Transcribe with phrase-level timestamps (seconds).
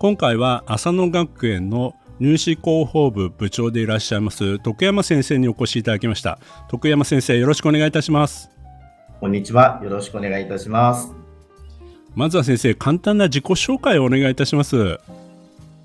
[0.00, 6.38] 今回は浅野学園の入試広報部部長でいらっしゃいます徳山先生にお越しいただきました。
[6.70, 8.48] 徳山先生よろしくお願いいたします。
[9.20, 9.78] こんにちは。
[9.84, 11.12] よろしくお願いいたします。
[12.14, 14.98] まずは先生簡単な自己紹介をお願いいたします。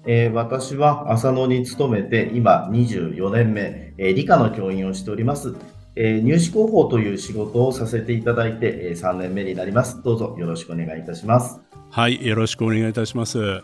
[0.05, 5.55] えー、私は浅野に勤めて今24年目、えー、理科の教員をしております、
[5.97, 10.01] えー、入試広報という仕事をさせていただいて、え3年目になります。
[10.03, 11.59] どうぞよろしくお願いいたします。
[11.91, 13.63] はいよろしくお願いいたします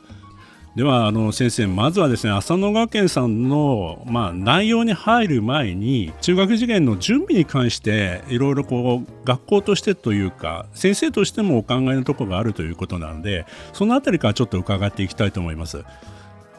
[0.75, 15.84] ではあの先生まずはですね浅野学園さんの、まあ、内容に入る前に中学受験の準備に関していろいろこう学校としてというか先生としてもお考えのところがあるということなのでその辺りからちょっと伺っていきたいと思います。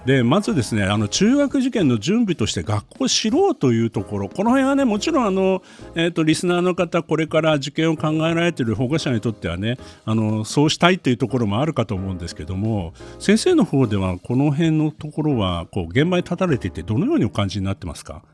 [0.05, 4.29] でまずですねあの中学受験の準備として学校を知ろうというところ。
[4.29, 5.63] この辺はねもちろんあの、
[5.95, 18.25] えーと、リスナーの方これから受験を考えられている保護者にとってはねあのそうしたいというところもあるかと思うんですけども先生の方ではこの辺のところはこう現場に立たれていてどのようにお感じになってますか？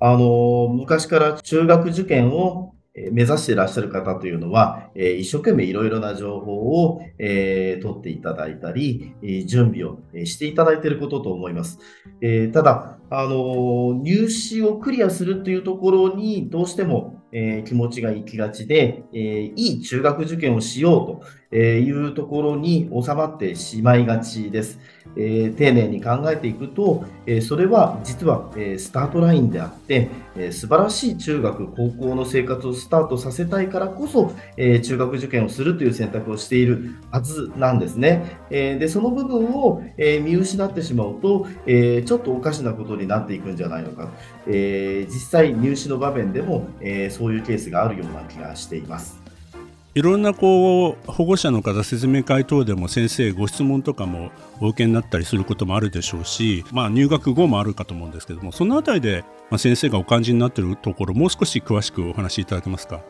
[0.00, 2.75] あの昔から中学受験を
[3.12, 9.14] 目指していらっしゃる方というのは、え一生懸命いろいろな情報を、え取っていただいたり、
[9.46, 11.78] 準備をしていただいていることと思います。
[12.22, 21.22] えただ、あの入試をクリアするというところにどうしても、え気持ちが行きがちで、えいい中学受験をしようと
[21.58, 24.78] えいうところに収まってしまいがちです。
[25.16, 38.38] えー、丁寧に考えていくと、えー、それは実は、えー、スタートラインであって、えー、素晴らしい中学、高校の生活をスタートさせたいからこそ、えー、中学受験をするという選択をしているはずなんですね。
[38.50, 44.10] えー、でその部分を、えー、見失ってしまうと、えー、ちょっとおかしなことになっていくんじゃないのか、
[44.46, 49.26] えー、実際入試の場面でも、えー、そういうケースがあるような気がしています。
[49.96, 54.30] いろんなこう保護者の方説明会等でも先生ご質問とかも
[54.60, 63.00] お受けになったりすることもあるでしょうし、まあ、入学後もあるかと思うんですけどもそのあたりで、ま、先生がお感じになっているところもう少し詳しくお話しいただけますか？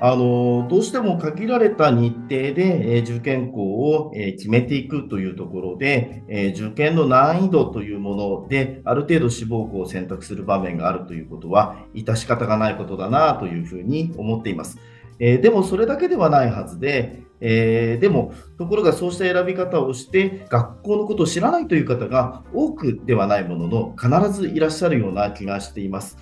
[0.00, 14.78] あのどうしても限られた日程で、え受験校を、え決めていくというところで、え受験の難易度というものである程度志望校を選択する場面があるということは致し方がないことだなというふうに思っています。
[15.18, 26.16] えー、でもそれだけではないはずで、えー、でも、ところがそうした選び方をして、学校のことを知らないという方が多くではないものの、必ずいらっしゃるような気がしています。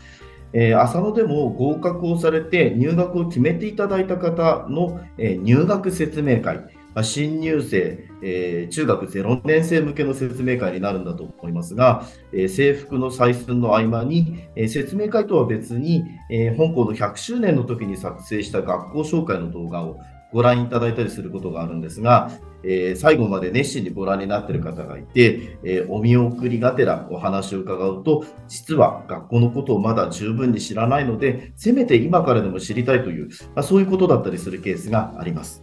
[0.53, 6.61] えー、浅野でも合格をされて入学を決めていただいた方の、え、入学説明会、
[6.95, 19.99] ま、新入生、えー、中学0年生向けの説明会になるんだと思いますが、えー、制服の採寸の合間に、えー、説明会とは別に、えー、本校の100周年の時に作成した学校紹介の動画を
[20.33, 22.31] ご覧いただいたりすることがあるんですが、
[22.65, 35.63] えー、最後まで熱心にご覧になっている方がいて、えー、お見送りがてらお話を伺うと、実は学校のことをまだ十分に知らないので、せめて今からでも知りたいという、まあ、そういうことだったりするケースがあります。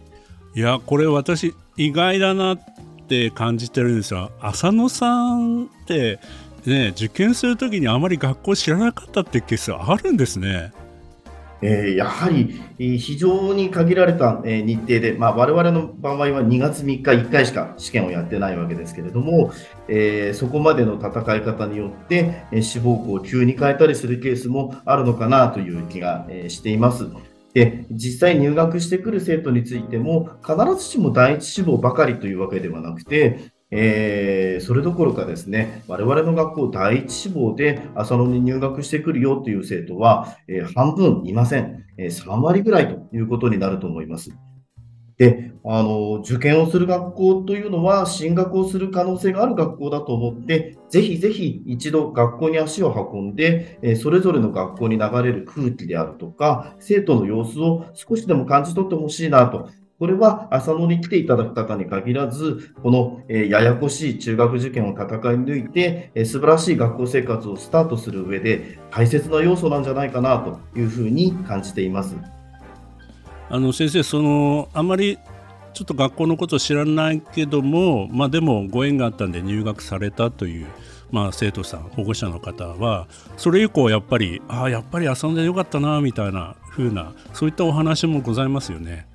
[0.54, 2.58] いやこれ私意外だなっ
[3.08, 6.18] て感じてるんですよ浅野さんって
[6.66, 10.72] ね受験するときにあまり学校知らなかったってケースあるんですね。
[11.62, 19.52] えー、やはり非常に限られた日程で、まあ、我々の場合は2月3日1回しか試験をやってないわけですけれども、
[19.88, 27.08] え、そこまでの戦い方によって志望校を急に変えたりするケースもあるのかなという気がしています。
[27.54, 44.30] で実際入学してくる生徒についても必ずしも第一志望ばかりというわけではなくて、えー、それどころかですね我々の学校第一志望で浅野に入学してくるよという生徒は、えー、半分いません、えー、3割ぐらいということになると思います。
[45.20, 59.68] で、あの、受験をする学校というのは、進学をする可能性がある学校だと思って、ぜひぜひ一度学校に足を運んで、えそれぞれの学校に流れる空気であるとか、生徒の様子を少しでも感じ取ってほしいなと。
[59.98, 72.39] これは浅野に来ていただく方に限らず、この、えややこしい中学受験を戦い抜いて、え素晴らしい学校生活をスタートする上で大切な要素なんじゃないかなというふうに感じています。
[73.50, 75.18] あの先生そのあまり
[75.74, 80.66] ちょっと学校のことを知らないけども、まあ、でもご縁があったんで入学されたという、
[81.10, 89.06] まあ、生徒さん保護者の方はそれ以降やっぱりああやっぱり遊んでよかったなみたいな風なそういったお話もございますよね。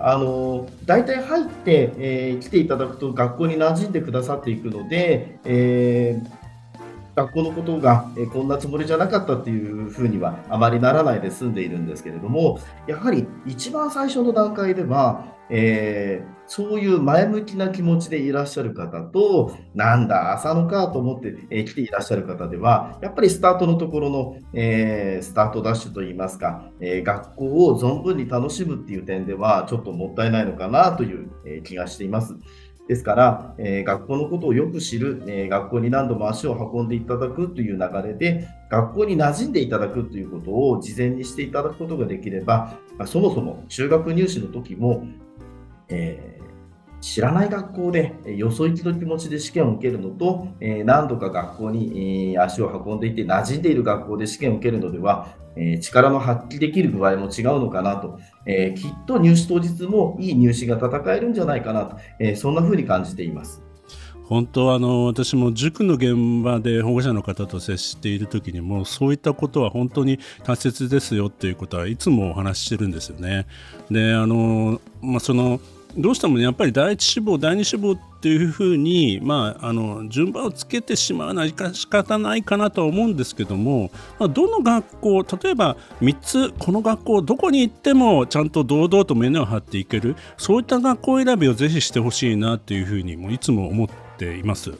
[0.00, 6.37] あの大体入って、えー、来ていただくと学校に馴染んでくださっていくので、えー
[7.18, 32.36] 学校のことが、えこんなつもりじゃなかったっていうふうにはあまりならないで済んでいるんですけれどもやはり一番最初の段階では、えー、そういう前向きな気持ちでいらっしゃる方となんだ浅野かと思って、え来ていらっしゃる方ではやっぱりスタートのところの、えー、スタートダッシュといいますか、え学校を存分に楽しむっていう点ではちょっともったいないのかなという、え気がしています。
[32.88, 45.04] ですから、えー、学校のことをよく知る、えー、学校に何度も足を運んでいただくという流れで、学校に馴染んでいただくということを事前にしていただくことができれば、まあ、そもそも中学入試の時も、
[45.88, 46.27] えー
[47.00, 63.62] 知らない学校でよそ行きの気持ちで試験を受けるのと、え何度か学校に、足を運んでいて馴染んでいる学校で試験を受けるのでは、え力の発揮できる具合も違うのかなと、えきっと入試当日もいい入試が戦えるんじゃないかなと、えそんな風に感じています。
[64.28, 73.46] 本当あの私も塾の現場で保護者の方と接している時にもそういったことは本当に大切ですよっていうことはいつもお話ししてるんですよね。
[73.90, 75.60] であの、まあ、その
[75.98, 94.72] どうしても、ね、やっぱり第一志望第二志望っていうふうに、まあ、あの順番をつけてしまうのは仕方ないかなとは思うんですけども、まあ、どの学校例えば3つこの学校どこに行ってもちゃんと堂々と胸を張っていけるそういった学校選びをぜひしてほしいなっていうふうにもいつも思っています。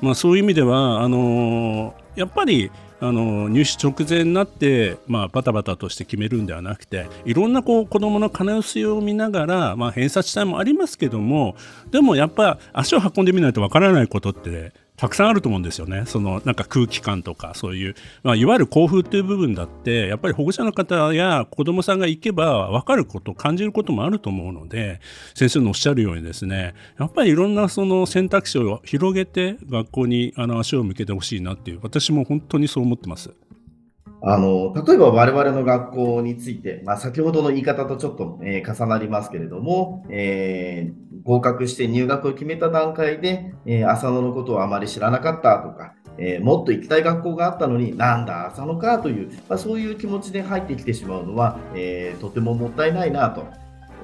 [0.00, 2.70] まあ、そういう意味ではあのやっぱり
[3.02, 11.56] あの入試直前になって、まあ、バタバタとして決めるんではなくていろんなこう子どもの可能性を見ながら、まあ、偏差値帯もありますけども
[11.90, 16.04] でもやっぱ足を運んでみないとわからないことってたくさんあると思うんですよね。
[16.06, 25.00] そのなんか空気感とかそういう、まあ、いわゆる興奮っていう部分だってやっぱり保護者の方や子どもさんが行けば分かること感じることもあると思うので
[25.34, 33.32] 先生のおっしゃるようにですねやっぱりいろんなその選択肢を広げて学校にあの足を向けてほしいなっていう私も本当にそう思ってます。
[34.24, 53.44] あの例えば我々の学校について、まあ、先ほどの言い方とちょっと、えー、重なりますけれども、えー、合格して入学を決めた段階で、えー、浅野のことをあまり知らなかったとか、え、もっと行きたい学校があったのになんだ浅野かという、まあ、そういう気持ちで入ってきてしまうのは、え、とてももったいないなと。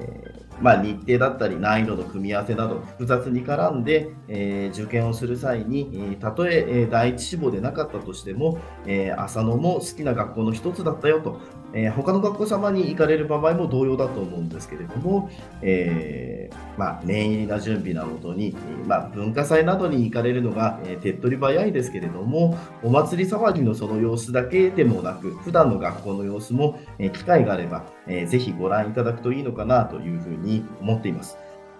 [0.01, 11.39] えーまあ、日程だったり難易度の組み合わせなど複雑に絡んで、えー、受験をする際に、えー、たとえ、第一志望でなかったとしても、えー、浅野も好きな学校の一つだったよと、
[11.73, 15.29] えー、他の学校様に行かれる場合も同様だと思うんですけれども、
[15.61, 18.55] えー、まあ、念入りな準備なのとに、
[18.85, 31.37] まあ、文化祭などに行かれるのが、えー、手っ取り早いですけれどもお祭り騒ぎのその様子だけでもなく普段の学校の様子も、え、機会があれば、えー、ぜひご覧いただくといいのかなというふうに思っています。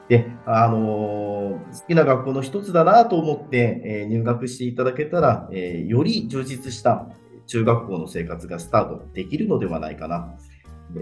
[0.09, 7.07] で、あのー、好きな学校の一つだなと思って、えー、入学していただけたら、えー、より充実した
[7.49, 10.35] 中学校の生活がスタートできるのではないかな。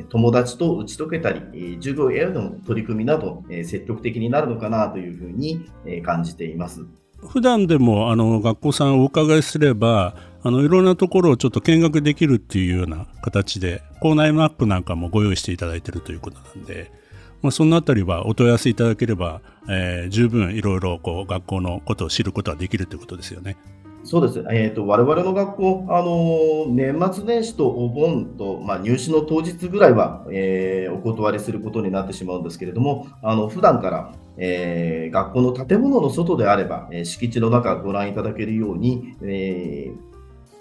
[0.10, 5.70] 友達と打ち解けたり、授業への取り組みなど、積極的になるのかなというふうに
[6.04, 6.86] 感じています。
[7.20, 16.92] 普段でもあの学校さんをお伺いすればあのいろんなところをちょっと見学できるっていうような形で校内マップなんかもご用意していただいているということなんで、
[17.42, 23.58] まあ、そのあたりはお問い合わせいただければ、えー、十分いろいろこう学校のことを知ることができるということですよね。
[24.08, 39.92] そうです、えーと、我々の学校、あの年末年始とお盆と、まあ、入試の当日ぐらいは、えー、お断りすることになってしまうんですけれども、あの普段から、えー、学校の建物の外であれば、えー、敷地の中ご覧いただけるように、え、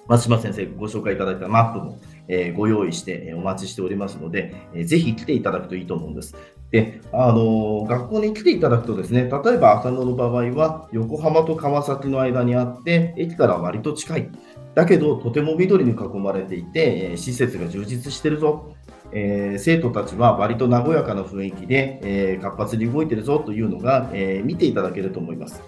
[0.08, 6.34] 松島先生ご紹介いただいたマップも、え、ご用意してお待ちしておりますので、えー、ぜひ来ていただくといいと思うんです。
[6.70, 14.30] で、あの学校に来ていただくとですね、例えば浅野の場合は横浜と川崎の間にあって、駅から割と近い。
[14.74, 18.74] だけど、とても緑に囲まれていて、施設が充実してるぞ。
[19.12, 25.62] えー、生徒たちは割と和やかな雰囲気で、えー、活発に動いてるぞというのが、えー、見ていただけると思います。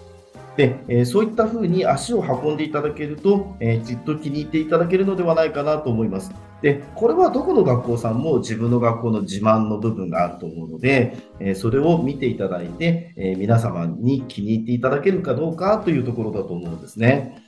[0.59, 6.33] で、えそういったふうに足を運んでいただけると、えきっと気に入っていただけるのではないかなと思います。
[6.61, 17.41] で、これはどこの学校さんも自分の学校の自慢の部分があると思うので、えそれを見ていただいて、え皆様に気に入っていただけるかどうかというところだと思うんですね。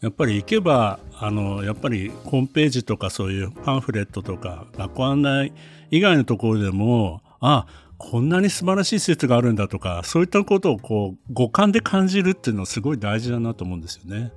[0.00, 5.52] やっぱり行けばあのやっぱりホームページとかそういうパンフレットとか学校案内
[5.90, 7.66] 以外のところでもあ
[7.98, 14.32] こんなに素晴らしい施設があるんだとか、そういったことをこう五感で感じるっていうのはすごい大事だなと思うんですよね。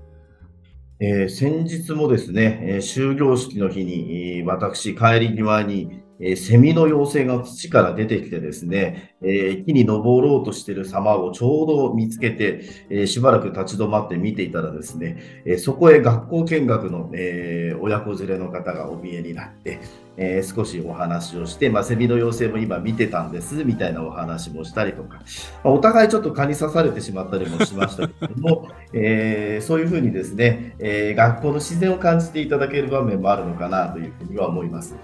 [1.00, 19.80] えー、先日もですね、えー、終業式の日に、私、帰り際に、えセミの妖精が土から出てきてですね、え木に登ろうとしている様をちょうど見つけて、えしばらく立ち止まって見ていたらですね、えそこへ学校見学の、え親子連れの方がお見えになって、
[20.18, 25.22] え少しお話をして、まあ、セミの妖精も今見てたんですみたいなお話もしたりとか、
[25.64, 34.96] まあ、お互いちょっと蚊に刺されてしまったりもしましたけども、 え、そういうふうにですね、え、学校の自然を感じていただける場面もあるのかなというふうには思います。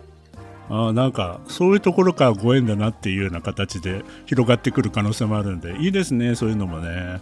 [0.69, 7.19] あなんかそういうところからご縁だなっていうような形で広がってくる可能性もあるんでいいですねそういうのもね。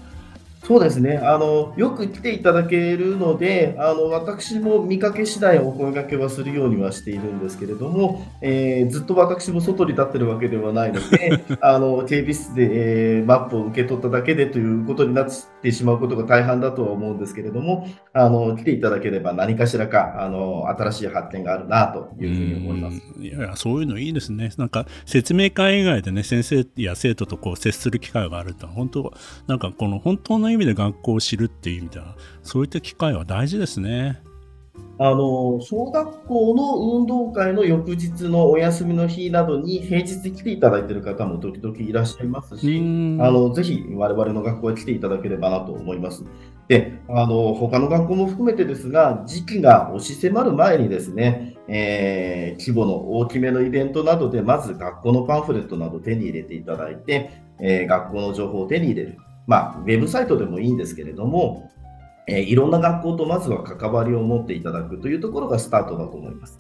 [0.66, 15.26] そうですねあのよく来ていただけるのであの私も見かけ次第お声掛けはするようにはしているんですけれども、えー、ずっと私も外に立ってるわけではないので あの警備室で、えー、マップを受け取っただけでということになっ
[15.62, 23.02] てしまうことが大半だとは思うんですけれどもあの来ていただければ何かしらかあの新しい発見があるなというふうに思います。
[23.20, 24.50] いやそういうのいいですね。
[24.58, 29.14] なんか説明会以外でね先生や生徒とこう接する機会があると本当
[29.46, 34.22] なんかこの本当の意味で学校を知るっていう意味では、そういった機会は大事ですね。
[34.98, 46.24] あの小学校の運動会の翌日のお休みの日などに平日来ていただいている方も時々いらっしゃいますし、あのぜひ我々の学校へ来ていただければなと思います。
[46.70, 59.18] で、あの他の学校も含めてですが、時期が押し迫る前にですね、えー、規模の大きめのイベントなどで、まず学校のパンフレットなど手に入れていただいて、えー、学校の情報を手に入れる。
[59.48, 61.72] まあ、ウェブサイトでもいいんですけれども、
[62.28, 66.60] えー、いろんな学校とまずは関わりを持っていただくというところがスタートだと思います。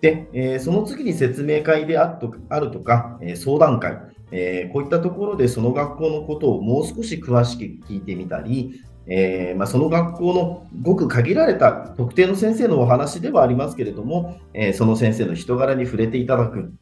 [0.00, 3.98] で、えー、その次に説明会であとあるとか、えー、相談会、
[4.30, 16.72] えー、こういったところでその学校のことをもう少し詳しく聞いてみたり、えーまあ、その学校のごく限られた特定の先生のお話ではありますけれども、えー、その先生の人柄に触れていただく、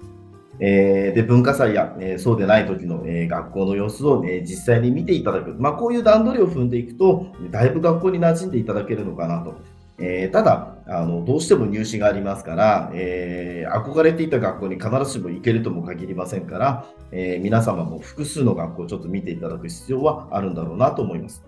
[0.64, 9.56] えー、で文化祭や、えー、そうでない時の、えー、学校の様子を、え、実際に見ていただく、まあ、こういう段取りを踏んでいくと、だいぶ学校に馴染んでいただけるのかなと。
[9.98, 21.42] え、ただあの、どうしても入試がありますから、え、憧れていた学校に必ずしも行けるとも限りませんから、え、皆様も複数の学校をちょっと見ていただく必要はあるんだろうなと思います。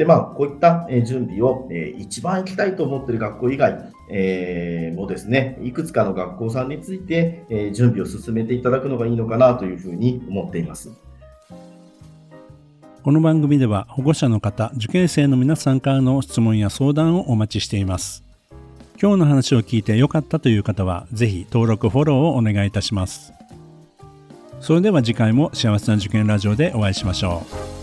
[0.00, 10.90] で、まあ、こういった準備を、え一番行きたいと思っている学校以外、えー、もですね、いくつかの学校さんについて、え準備を進めていただくのがいいのかなというふうに思っています。
[13.02, 18.24] この番組では保護者の方、受験生の皆さんからの質問や相談をお待ちしています。
[18.98, 23.34] 今日の話を聞いて良かったという方は、ぜひ登録、フォローをお願いいたします。
[24.60, 27.42] それでは次回も幸せな受験ラジオでお会いしましょ
[27.76, 27.79] う。